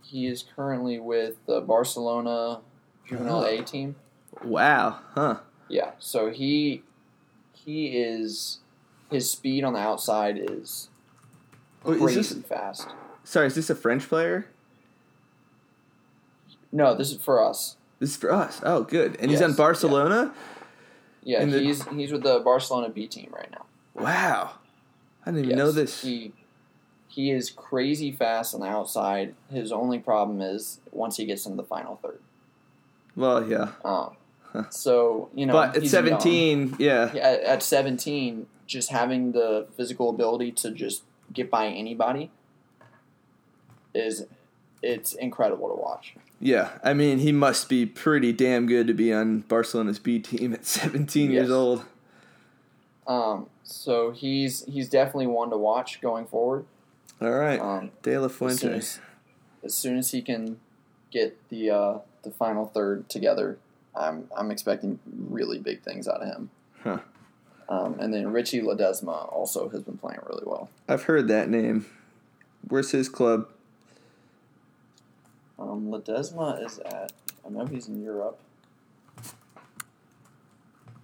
[0.04, 2.60] he is currently with the Barcelona
[3.06, 3.44] juvenile.
[3.44, 3.94] A team.
[4.42, 4.98] Wow.
[5.14, 5.38] Huh.
[5.68, 6.82] Yeah, so he
[7.52, 8.58] he is
[9.10, 10.88] his speed on the outside is
[11.84, 12.88] Oh, is crazy this, fast.
[13.24, 14.46] sorry, is this a French player?
[16.72, 17.76] No, this is for us.
[18.00, 18.60] This is for us.
[18.64, 19.16] Oh, good.
[19.20, 20.32] And he's Yes, on Barcelona.
[20.34, 20.59] Yeah,
[21.24, 23.66] In the- he's he's with the Barcelona B team right now.
[23.94, 24.52] Wow.
[25.24, 26.02] I didn't even Yes, know this.
[26.02, 26.32] He
[27.08, 29.34] he is crazy fast on the outside.
[29.50, 32.20] His only problem is once he gets into the final third.
[33.16, 33.72] well, yeah.
[33.84, 34.16] Um,
[34.70, 36.06] so you know, but at he's young.
[36.06, 37.10] 17, yeah.
[37.12, 41.02] Yeah, at, at 17, just having the physical ability to just
[41.32, 42.30] get by anybody
[43.94, 44.26] is
[44.82, 46.14] it's incredible to watch.
[46.40, 46.70] Yeah.
[46.82, 50.64] I mean, he must be pretty damn good to be on Barcelona's B team at
[50.66, 51.50] 17 years Yes.
[51.54, 51.84] old.
[53.06, 56.64] Um, so he's he's definitely one to watch going forward.
[57.20, 57.60] All right.
[57.60, 58.98] Um, De La as soon as,
[59.64, 60.58] as soon as he can
[61.10, 63.58] get the uh, the final third together,
[63.96, 64.98] I'm I'm expecting
[65.28, 66.50] really big things out of him.
[66.82, 66.98] Huh.
[67.68, 70.70] Um, and then Richie Ledesma also has been playing really well.
[70.88, 71.86] I've heard that name.
[72.68, 73.48] Where's his club?
[75.60, 77.12] Um, Ledesma is at
[77.44, 78.38] I know he's in Europe.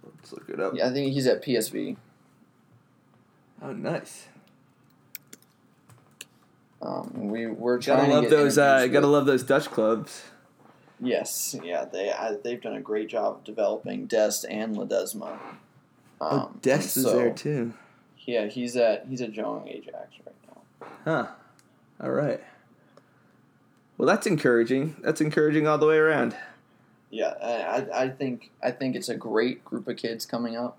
[0.03, 0.73] Let's look it up.
[0.75, 1.95] Yeah, I think he's at PSV.
[3.61, 4.27] Oh, nice.
[6.81, 8.57] Um, we we're trying Gotta to love get those.
[8.57, 10.23] Uh, interviews gotta with- love those Dutch clubs.
[10.99, 15.33] Yes, yeah, they I, they've done a great job of developing Dest and Ledesma.
[15.33, 15.39] Um,
[16.21, 17.73] oh, Dest and is so- there too.
[18.25, 20.87] Yeah, he's at he's at Jong Ajax right now.
[21.05, 21.27] Huh.
[22.01, 22.41] All right.
[23.97, 24.95] Well, that's encouraging.
[25.01, 26.35] That's encouraging all the way around.
[27.09, 30.77] Yeah, I, I, think I think it's a great group of kids coming up.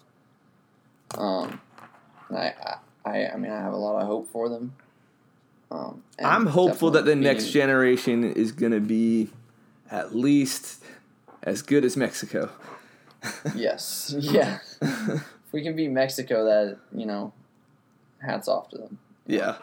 [1.16, 1.60] Um,
[2.30, 2.52] I,
[3.04, 4.74] I I mean I have a lot of hope for them.
[5.70, 9.30] Um, I'm hopeful that the definitely next generation is going to be
[9.90, 10.82] at least
[11.42, 12.50] as good as Mexico.
[13.54, 14.58] Yes, yeah.
[14.80, 17.32] if we can beat Mexico, that you know,
[18.20, 18.98] hats off to them.
[19.26, 19.56] yeah.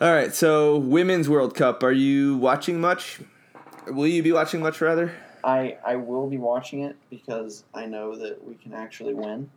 [0.00, 0.34] All right.
[0.34, 1.82] So, Women's World Cup.
[1.82, 3.20] Are you watching much?
[3.86, 5.12] Will you be watching much rather?
[5.44, 9.50] I I will be watching it because I know that we can actually win.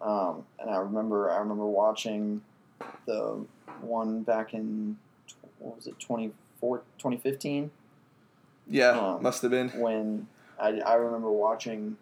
[0.00, 2.40] Um, and I remember I remember watching
[3.06, 3.44] the
[3.80, 4.96] one back in
[5.58, 7.70] what was it 24, 2015
[8.68, 9.68] Yeah, Um, must have been.
[9.70, 10.26] when
[10.58, 11.96] I I remember watching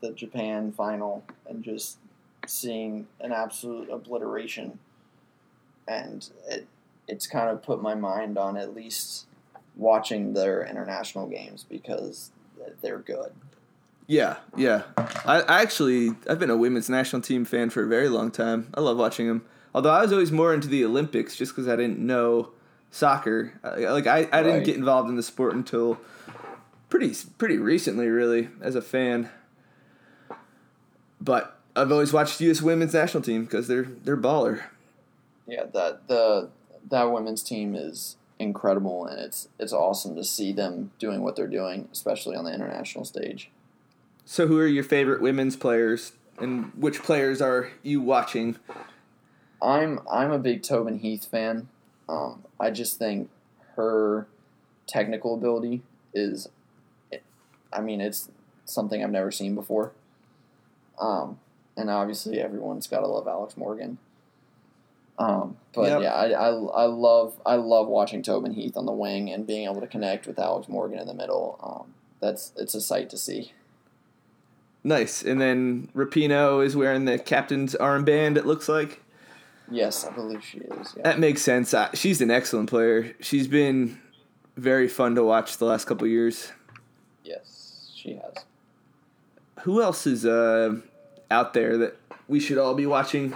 [0.00, 1.98] the Japan final and just
[2.46, 4.78] seeing an absolute obliteration,
[5.88, 6.66] and it
[7.08, 9.26] it's kind of put my mind on at least
[9.76, 12.30] watching their international games because
[12.82, 13.32] they're good.
[14.06, 14.82] Yeah, yeah.
[14.96, 18.68] I, I actually I've been a women's national team fan for a very long time.
[18.74, 19.44] I love watching them.
[19.74, 22.50] Although I was always more into the Olympics just because I didn't know
[22.90, 23.52] soccer.
[23.62, 25.98] Uh, like I, I didn't get involved in the sport until
[26.88, 29.28] pretty pretty recently, really, as a fan.
[31.20, 32.62] But I've always watched U.S.
[32.62, 34.62] women's national team because they're they're baller.
[35.46, 36.50] Yeah, that the
[36.90, 41.46] that women's team is incredible, and it's it's awesome to see them doing what they're
[41.46, 43.50] doing, especially on the international stage.
[44.24, 48.56] So who are your favorite women's players, and which players are you watching?
[49.62, 51.68] I'm I'm a big Tobin Heath fan.
[52.08, 53.30] Um, I just think
[53.74, 54.26] her
[54.86, 55.82] technical ability
[56.14, 56.48] is,
[57.72, 58.30] I mean, it's
[58.64, 59.92] something I've never seen before.
[61.00, 61.38] Um,
[61.76, 63.98] and obviously everyone's got to love Alex Morgan.
[65.18, 66.02] Um, but Yep.
[66.02, 69.64] yeah, I, I, I love I love watching Tobin Heath on the wing and being
[69.64, 71.58] able to connect with Alex Morgan in the middle.
[71.62, 73.52] Um, that's it's a sight to see.
[74.84, 75.22] Nice.
[75.22, 78.36] And then Rapinoe is wearing the captain's armband.
[78.36, 79.02] It looks like.
[79.70, 80.94] Yes, I believe she is.
[80.96, 81.02] Yeah.
[81.02, 81.74] That makes sense.
[81.74, 83.16] I, she's an excellent player.
[83.20, 83.98] She's been
[84.56, 86.52] very fun to watch the last couple years.
[87.24, 88.44] Yes, she has.
[89.62, 90.76] Who else is uh,
[91.32, 91.96] out there that
[92.28, 93.34] we should all be watching?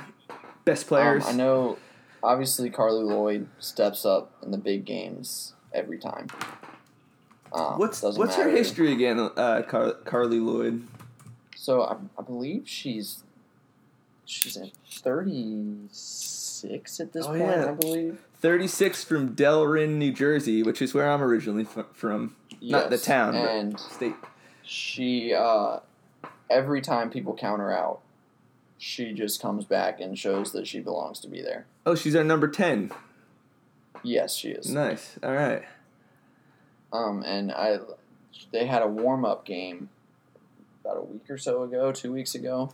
[0.70, 1.24] Best players.
[1.26, 1.78] Um, I know,
[2.22, 6.28] obviously, Carli Lloyd steps up in the big games every time.
[7.52, 9.18] Um, what's what's her history again?
[9.18, 10.86] Uh, Car- Carli Lloyd.
[11.56, 13.24] So I, I believe she's
[14.24, 17.40] she's at thirty six at this Oh, point.
[17.40, 17.68] yeah.
[17.70, 18.20] I believe.
[18.40, 22.36] Thirty six from Delran, New Jersey, which is where I'm originally f- from.
[22.62, 24.14] Not the Yes, town, but- And State.
[24.62, 25.80] she uh,
[26.48, 28.00] every time people count her out,
[28.82, 31.66] she just comes back and shows that she belongs to be there.
[31.84, 32.90] Oh, she's our number ten.
[34.02, 34.72] Yes, she is.
[34.72, 35.18] Nice.
[35.22, 35.62] All right.
[36.92, 37.78] Um, and I,
[38.52, 39.90] they had a warm up game
[40.82, 42.72] about a week or so ago, two weeks ago.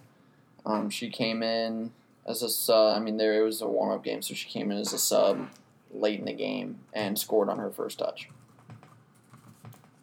[0.64, 1.90] Um, she came in
[2.26, 2.96] as a sub.
[2.96, 4.98] I mean, there it was a warm up game, so she came in as a
[4.98, 5.48] sub.
[5.92, 8.28] late in the game and scored on her first touch.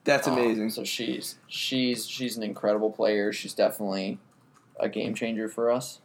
[0.05, 0.69] That's Um, amazing.
[0.71, 3.31] so she's she's she's an incredible player.
[3.31, 4.17] She's definitely
[4.79, 5.99] a game changer for us.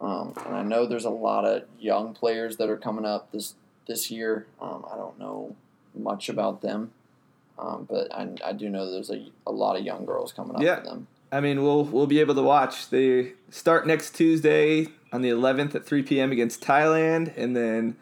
[0.00, 3.54] Um, and I know there's a lot of young players that are coming up this
[3.86, 4.46] this year.
[4.60, 5.54] Um, I don't know
[5.94, 6.92] much about them,
[7.58, 10.62] um, but I, I do know there's a, a lot of young girls coming up
[10.62, 10.76] Yeah.
[10.76, 11.06] for them.
[11.32, 12.88] I mean, we'll we'll be able to watch.
[12.88, 16.32] They start next Tuesday on the 11th at 3 p.m.
[16.32, 17.96] against Thailand, and then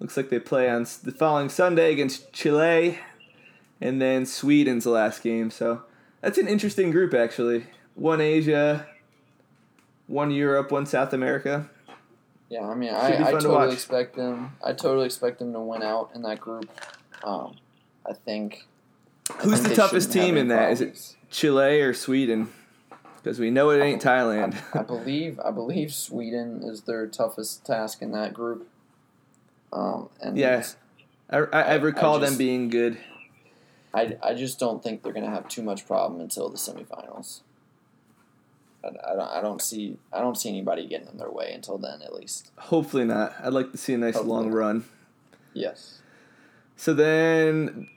[0.00, 2.98] looks like they play on the following Sunday against Chile,
[3.80, 5.50] and then Sweden's the last game.
[5.50, 5.82] So
[6.20, 7.66] that's an interesting group, actually.
[7.94, 8.86] One Asia,
[10.08, 11.70] one Europe, one South America.
[12.48, 13.72] Yeah, I mean, I, I to totally watch.
[13.74, 14.56] expect them.
[14.64, 16.68] I totally expect them to win out in that group.
[17.22, 17.56] Um,
[18.08, 18.66] I think.
[19.30, 20.72] I Who's think the toughest team in that?
[20.72, 21.14] Is it.
[21.30, 22.48] Chile or Sweden?
[23.22, 24.56] Because we know it ain't Thailand.
[24.72, 28.66] I believe I believe Sweden is their toughest task in that group.
[29.72, 30.64] Um, and Yeah.
[31.28, 32.96] I, I, I I recall them being good.
[33.92, 37.40] I, I just don't think they're gonna have too much problem until the semifinals.
[38.84, 41.78] I, I don't I don't see I don't see anybody getting in their way until
[41.78, 42.50] then at least.
[42.56, 43.34] Hopefully not.
[43.42, 44.56] I'd like to see a nice Hopefully long not.
[44.56, 44.84] run.
[45.54, 46.00] Yes.
[46.76, 47.88] So then,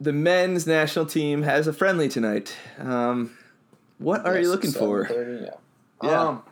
[0.00, 2.54] the men's national team has a friendly tonight.
[2.78, 3.36] Um,
[3.98, 5.50] what are you looking for Yeah.
[6.02, 6.20] Yeah.
[6.22, 6.42] Um,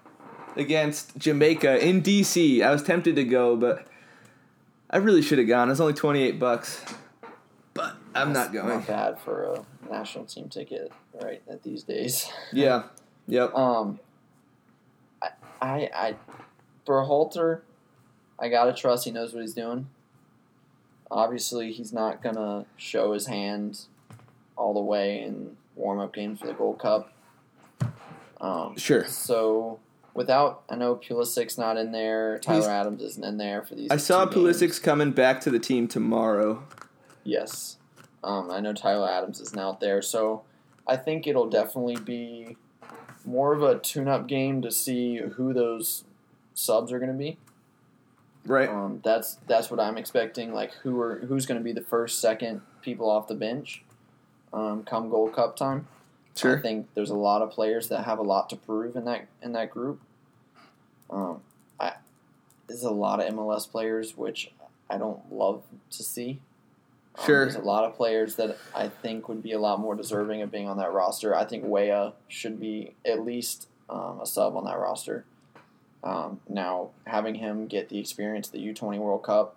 [0.56, 2.62] against Jamaica in DC?
[2.62, 3.86] I was tempted to go, but
[4.90, 5.70] I really should have gone.
[5.70, 6.84] It's only twenty eight bucks,
[7.74, 8.68] but I'm not that's going.
[8.80, 10.90] Not bad for a national team ticket,
[11.22, 11.42] right?
[11.48, 12.28] At these days.
[12.52, 12.84] Yeah.
[13.28, 13.54] Yep.
[13.54, 14.00] Um,
[15.22, 15.28] I,
[15.60, 16.16] I, I,
[16.86, 17.60] Berhalter,
[18.38, 19.86] I gotta trust he knows what he's doing.
[21.10, 23.82] Obviously, he's not gonna show his hand
[24.56, 27.12] all the way in warm up games for the Gold Cup.
[28.40, 29.04] Um, Sure.
[29.06, 29.78] So
[30.14, 32.38] without, I know Pulisic's not in there.
[32.40, 33.90] Tyler He's- Adams isn't in there for these.
[33.90, 34.56] I saw two games.
[34.60, 36.64] Pulisic's coming back to the team tomorrow.
[37.24, 37.76] Yes.
[38.24, 40.42] Um, I know Tyler Adams isn't out there, so
[40.86, 42.56] I think it'll definitely be
[43.24, 46.04] more of a tune-up game to see who those
[46.54, 47.38] subs are going to be.
[48.44, 48.68] Right.
[48.68, 50.52] Um, that's that's what I'm expecting.
[50.52, 53.82] Like who are who's going to be the first, second people off the bench,
[54.52, 55.86] um, come Gold Cup time.
[56.36, 56.58] Sure.
[56.58, 59.26] I think there's a lot of players that have a lot to prove in that
[59.42, 60.00] in that group.
[61.08, 61.40] Um,
[61.78, 61.92] I
[62.66, 64.50] there's a lot of MLS players which
[64.90, 66.40] I don't love to see.
[67.18, 67.44] Um, Sure.
[67.44, 70.50] there's a lot of players that I think would be a lot more deserving of
[70.50, 71.34] being on that roster.
[71.34, 75.24] I think Weah should be at least um, a sub on that roster.
[76.02, 79.56] Um, now having him get the experience of the U20 World Cup,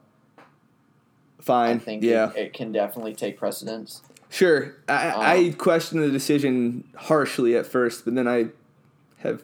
[1.40, 1.76] Fine.
[1.76, 2.32] I think yeah.
[2.32, 4.02] it, it can definitely take precedence.
[4.30, 4.76] Sure.
[4.88, 8.48] I, Um, I questioned the decision harshly at first, but then I
[9.20, 9.44] have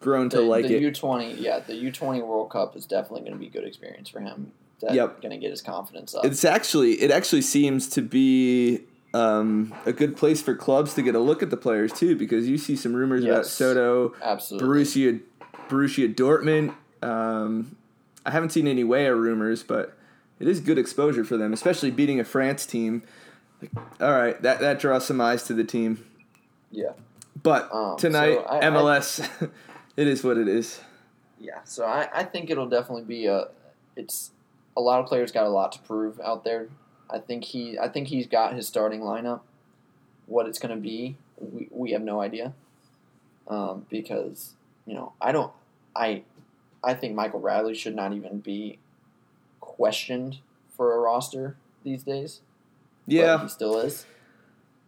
[0.00, 0.82] grown to the, like the it.
[0.82, 3.64] U twenty, yeah, the U twenty World Cup is definitely going to be a good
[3.64, 4.52] experience for him.
[4.80, 5.20] That's Yep.
[5.22, 6.24] going to get his confidence up.
[6.24, 8.80] It's actually it actually seems to be
[9.12, 12.48] um, a good place for clubs to get a look at the players too, because
[12.48, 14.68] you see some rumors about Soto, Absolutely.
[14.68, 15.20] Borussia,
[15.68, 16.74] Borussia Dortmund.
[17.02, 17.76] Um,
[18.24, 19.96] I haven't seen any Weah rumors, but
[20.38, 23.02] it is good exposure for them, especially beating a France team.
[23.60, 26.04] Like, all right, that that draws some eyes to the team.
[26.70, 26.92] Yeah.
[27.42, 29.28] But Um, tonight, so I- I- MLS,
[29.96, 30.80] it is what it is.
[31.38, 31.60] Yeah.
[31.64, 33.48] So I, I think it'll definitely be a.
[33.96, 34.30] It's
[34.76, 36.68] a lot of players got a lot to prove out there.
[37.08, 39.40] I think he I think he's got his starting lineup.
[40.26, 42.54] What it's going to be, we, we have no idea.
[43.48, 44.54] Um, because
[44.86, 45.52] you know I don't
[45.96, 46.22] I
[46.84, 48.78] I think Michael Bradley should not even be
[49.60, 50.38] questioned
[50.76, 52.40] for a roster these days.
[53.06, 54.06] but Yeah, he still is.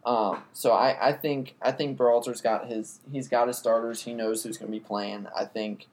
[0.05, 4.03] Um, so I, I think I think Berhalter's got his he's got his starters.
[4.03, 5.27] He knows who's going to be playing.
[5.35, 5.87] I think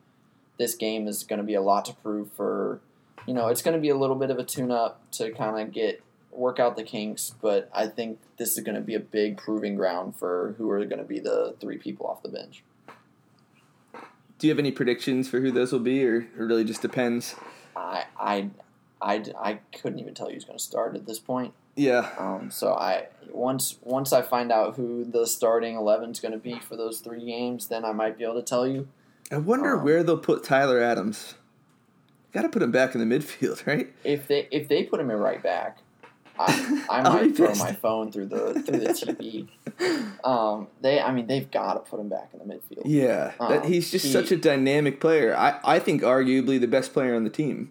[0.58, 2.80] this game is going to be a lot to prove for.
[3.26, 5.60] You know, it's going to be a little bit of a tune up to kind
[5.60, 6.02] of get
[6.32, 9.74] work out the kinks, but I think this is going to be a big proving
[9.74, 12.62] ground for who are going to be the three people off the bench.
[14.38, 17.34] Do you have any predictions for who those will be, or it really just depends?
[17.76, 18.50] I I
[19.02, 21.52] I, I couldn't even tell you who's going to start at this point.
[21.76, 26.32] Yeah, Um, so I once once I find out who the starting eleven is going
[26.32, 28.88] to be for those three games, then I might be able to tell you.
[29.30, 31.34] I wonder Um, where they'll put Tyler Adams.
[32.32, 33.92] Got to put him back in the midfield, right?
[34.04, 35.78] If they if they put him in right back,
[36.38, 39.48] I, I might throw my phone through the through the TV.
[40.22, 42.82] Um, they I mean they've got to put him back in the midfield.
[42.84, 45.34] Yeah, that, Um, he's just he- such a dynamic player.
[45.34, 47.70] I, I think arguably the best player on the team.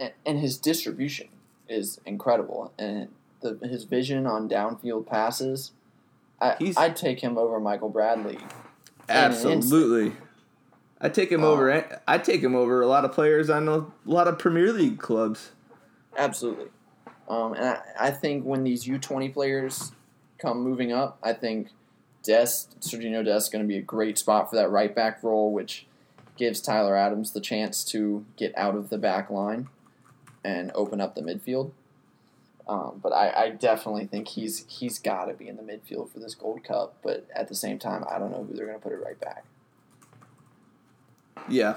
[0.00, 1.28] and, and his distribution
[1.68, 3.08] is incredible, and
[3.40, 5.70] the, his vision on downfield passes.
[6.40, 8.38] I, He's- I'd take him over Michael Bradley.
[9.08, 10.12] Absolutely.
[11.00, 11.52] I take him Oh.
[11.52, 12.00] over.
[12.06, 15.52] I take him over a lot of players on a lot of Premier League clubs.
[16.16, 16.68] Absolutely.
[17.28, 19.92] Um, and I, I think when these U twenty players
[20.38, 21.68] come moving up, I think
[22.22, 25.52] Dest Sergio Dest is going to be a great spot for that right back role,
[25.52, 25.86] which
[26.36, 29.68] gives Tyler Adams the chance to get out of the back line
[30.44, 31.72] and open up the midfield.
[32.68, 36.18] Um, but I, I definitely think he's he's got to be in the midfield for
[36.20, 36.96] this Gold Cup.
[37.02, 39.20] But at the same time, I don't know who they're going to put it right
[39.20, 39.44] back.
[41.48, 41.76] Yeah.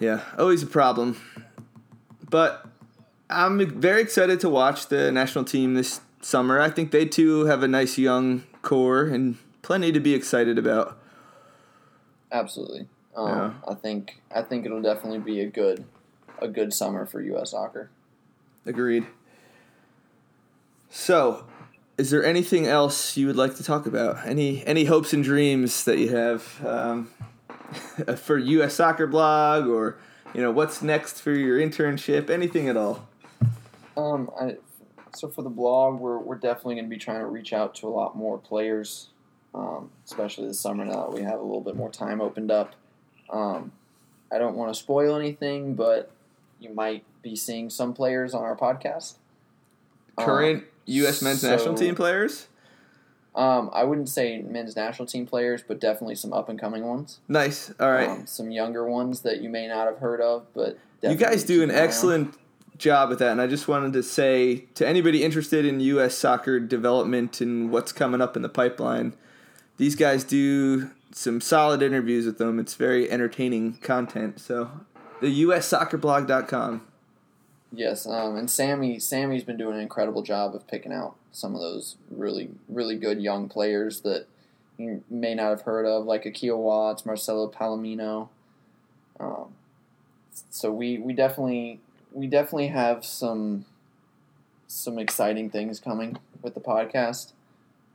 [0.00, 1.16] Yeah, always a problem.
[2.28, 2.66] But
[3.30, 6.60] I'm very excited to watch the national team this summer.
[6.60, 10.98] I think they too have a nice young core and plenty to be excited about.
[12.30, 12.88] Absolutely.
[13.14, 13.52] Um, Yeah.
[13.68, 15.84] I think I think it'll definitely be a good
[16.40, 17.50] a good summer for U.S.
[17.50, 17.90] soccer.
[18.66, 19.06] Agreed.
[20.90, 21.44] So,
[21.98, 24.26] is there anything else you would like to talk about?
[24.26, 27.10] Any any hopes and dreams that you have um,
[28.16, 28.74] for U.S.
[28.74, 29.98] Soccer Blog, or
[30.34, 32.30] you know what's next for your internship?
[32.30, 33.08] Anything at all?
[33.96, 34.56] Um, I,
[35.14, 37.88] so for the blog, we're, we're definitely going to be trying to reach out to
[37.88, 39.08] a lot more players,
[39.54, 42.74] um, especially this summer now that we have a little bit more time opened up.
[43.30, 43.72] Um,
[44.32, 46.10] I don't want to spoil anything, but
[46.58, 49.16] you might be seeing some players on our podcast.
[50.16, 51.22] Um, Current U.S.
[51.22, 52.48] men's national team players.
[53.34, 57.20] Um, I wouldn't say men's national team players, but definitely some up and coming ones.
[57.28, 57.72] Nice.
[57.80, 58.08] All right.
[58.08, 61.62] Um, some younger ones that you may not have heard of, but you guys do
[61.62, 62.34] an excellent
[62.78, 66.16] job with that, and I just wanted to say to anybody interested in U.S.
[66.16, 69.14] soccer development and what's coming up in the pipeline,
[69.78, 72.58] these guys do some solid interviews with them.
[72.58, 74.40] It's very entertaining content.
[74.40, 74.70] So,
[75.20, 76.86] the USSoccerblog.com.
[77.72, 81.60] Yes, um, and Sammy Sammy's been doing an incredible job of picking out some of
[81.60, 84.26] those really really good young players that
[84.78, 88.28] you may not have heard of, like Akil Watts, Marcelo Palomino.
[89.20, 89.54] Um,
[90.50, 91.80] so we, we definitely
[92.12, 93.64] we definitely have some
[94.66, 97.32] some exciting things coming with the podcast.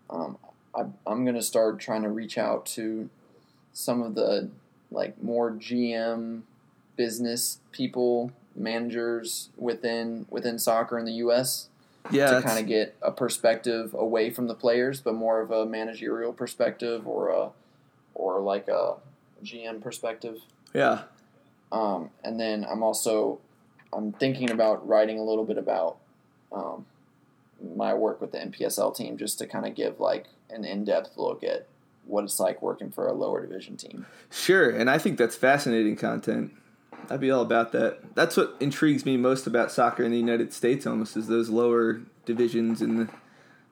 [0.10, 0.38] Um,
[0.76, 3.10] I, I'm gonna start trying to reach out to
[3.74, 4.50] some of the
[4.92, 6.44] like more GM
[6.96, 11.70] business people managers within within soccer in the U.S.
[12.12, 15.66] Yeah, to kind of get a perspective away from the players, but more of a
[15.66, 17.50] managerial perspective or a
[18.14, 18.96] or like a
[19.44, 20.40] GM perspective.
[20.74, 21.04] yeah.
[21.72, 23.40] Um, and then I'm also
[23.94, 25.98] I'm thinking about writing a little bit about
[26.52, 26.86] um,
[27.76, 31.18] my work with the NPSL team, just to kind of give like an in depth
[31.18, 31.68] look at
[32.06, 34.06] what it's like working for a lower division team.
[34.32, 36.54] Sure, and I think that's fascinating content.
[37.10, 38.16] I'd be all about that.
[38.16, 40.86] That's what intrigues me most about soccer in the United States.
[40.86, 43.10] Almost is those lower divisions and the,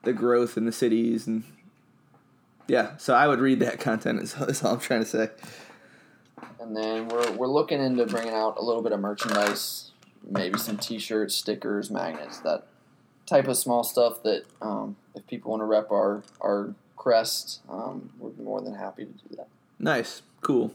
[0.04, 1.44] the growth in the cities and
[2.68, 2.96] yeah.
[2.96, 4.22] So I would read that content.
[4.22, 5.30] Is, is all I'm trying to say.
[6.60, 9.92] And then we're, we're looking into bringing out a little bit of merchandise,
[10.28, 12.66] maybe some T-shirts, stickers, magnets, that
[13.24, 14.22] type of small stuff.
[14.22, 19.04] That um, if people want to rep our our crest, um, we're more than happy
[19.04, 19.48] to do that.
[19.78, 20.72] Nice, cool.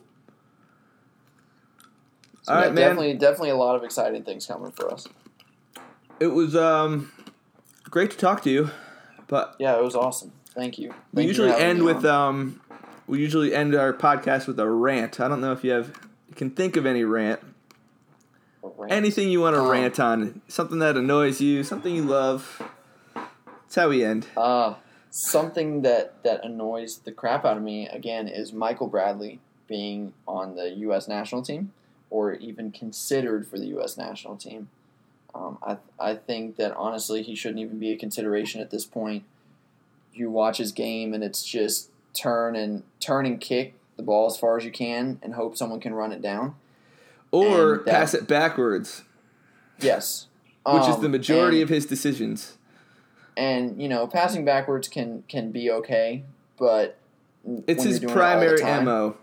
[2.52, 2.84] So All yeah, right, man.
[2.90, 5.08] definitely, definitely a lot of exciting things coming for us.
[6.20, 7.10] It was um
[7.90, 8.72] great to talk to you,
[9.28, 10.34] but Yeah, it was awesome.
[10.54, 10.90] Thank you.
[10.90, 12.60] we Thank you for usually having end with um
[13.08, 15.22] we usually end our podcast with a rant.
[15.22, 15.98] I don't know if you have
[16.28, 17.40] you can think of any rant.
[18.62, 18.92] Rant.
[18.92, 22.62] Anything you want to Um, rant on, something that annoys you, something you love.
[23.16, 24.28] That's how we end.
[24.36, 24.74] Uh,
[25.10, 30.56] something that, that annoys the crap out of me again is Michael Bradley being on
[30.56, 31.08] the U.S.
[31.08, 31.72] national team
[32.12, 33.98] or even considered for the U.S.
[33.98, 34.70] national team.
[35.34, 39.24] Um, I, I think that honestly he shouldn't even be a consideration at this point.
[40.14, 44.38] You watch his game and it's just turn and turn and kick the ball as
[44.38, 46.56] far as you can and hope someone can run it down.
[47.32, 49.04] Or that- pass it backwards,
[49.80, 50.28] Yes,
[50.66, 52.58] which is Um, the majority and- of his decisions.
[53.38, 56.24] and you know passing backwards can can be okay,
[56.60, 56.98] but
[57.68, 59.16] It's his you're doing it all the primary MO.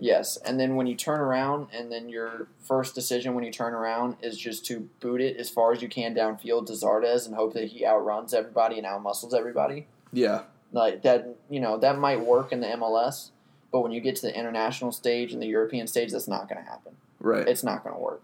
[0.00, 3.74] Yes, and then when you turn around, and then your first decision when you turn
[3.74, 7.34] around is just to boot it as far as you can downfield to Zardes and
[7.34, 9.86] hope that he outruns everybody and outmuscles everybody.
[10.12, 10.42] Yeah.
[10.72, 13.30] Like that, you know, that might work in the MLS,
[13.72, 16.62] but when you get to the international stage and the European stage, that's not going
[16.62, 16.94] to happen.
[17.18, 17.48] Right.
[17.48, 18.22] It's not going to work.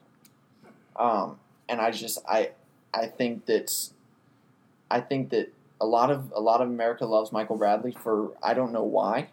[0.96, 2.50] Um, and I just I
[2.92, 3.92] I think that's
[4.90, 8.54] I think that a lot of a lot of America loves Michael Bradley for I
[8.54, 9.28] don't know why.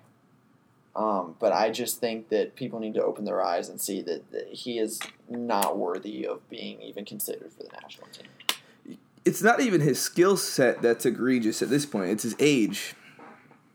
[0.96, 4.32] Um, but I just think that people need to open their eyes and see that,
[4.32, 8.98] that he is not worthy of being even considered for the national team.
[9.24, 12.12] it's not even his skill set that's egregious at this point.
[12.12, 12.96] It's his age.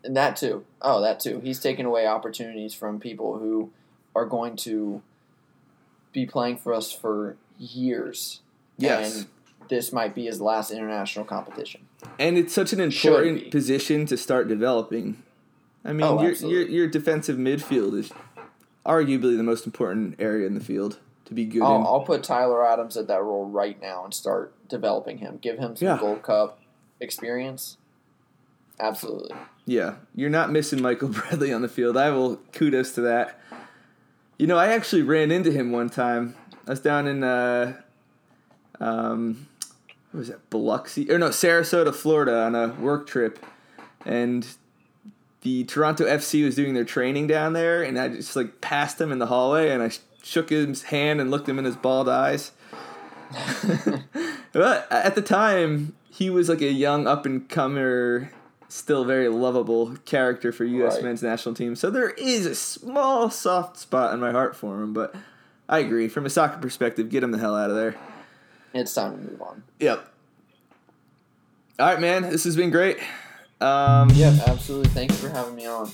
[0.04, 0.64] And that too.
[0.82, 1.40] Oh, that too.
[1.40, 3.70] He's taken away opportunities from people who
[4.14, 5.02] are going to
[6.12, 8.40] be playing for us for years.
[8.78, 9.16] Yes.
[9.16, 9.26] And
[9.68, 11.86] this might be his last international competition.
[12.18, 15.22] And it's such an important position to start developing.
[15.86, 18.12] I mean, Oh, your, your your defensive midfield is
[18.84, 21.82] arguably the most important area in the field to be good I'll, in.
[21.82, 25.38] I'll put Tyler Adams at that role right now and start developing him.
[25.40, 25.98] Give him some Yeah.
[25.98, 26.58] Gold Cup
[27.00, 27.76] experience.
[28.78, 29.34] Absolutely.
[29.64, 31.96] Yeah, you're not missing Michael Bradley on the field.
[31.96, 33.40] I will kudos to that.
[34.38, 36.34] You know, I actually ran into him one time.
[36.66, 37.80] I was down in uh,
[38.80, 39.46] um,
[40.10, 43.44] what was that Biloxi or no Sarasota, Florida, on a work trip,
[44.04, 44.46] and
[45.46, 49.12] the Toronto FC was doing their training down there, and I just like passed him
[49.12, 52.08] in the hallway, and I sh- shook his hand and looked him in his bald
[52.08, 52.50] eyes.
[54.52, 58.32] but at the time, he was like a young up and comer,
[58.68, 60.96] still very lovable character for U.S.
[60.96, 61.04] Right.
[61.04, 61.76] men's national team.
[61.76, 64.92] So there is a small soft spot in my heart for him.
[64.92, 65.14] But
[65.68, 67.94] I agree, from a soccer perspective, get him the hell out of there.
[68.74, 69.62] It's time to move on.
[69.78, 70.12] Yep.
[71.78, 72.22] All right, man.
[72.22, 72.98] This has been great.
[73.60, 74.90] Um, Yep, absolutely.
[74.90, 75.90] Thank you for having me on.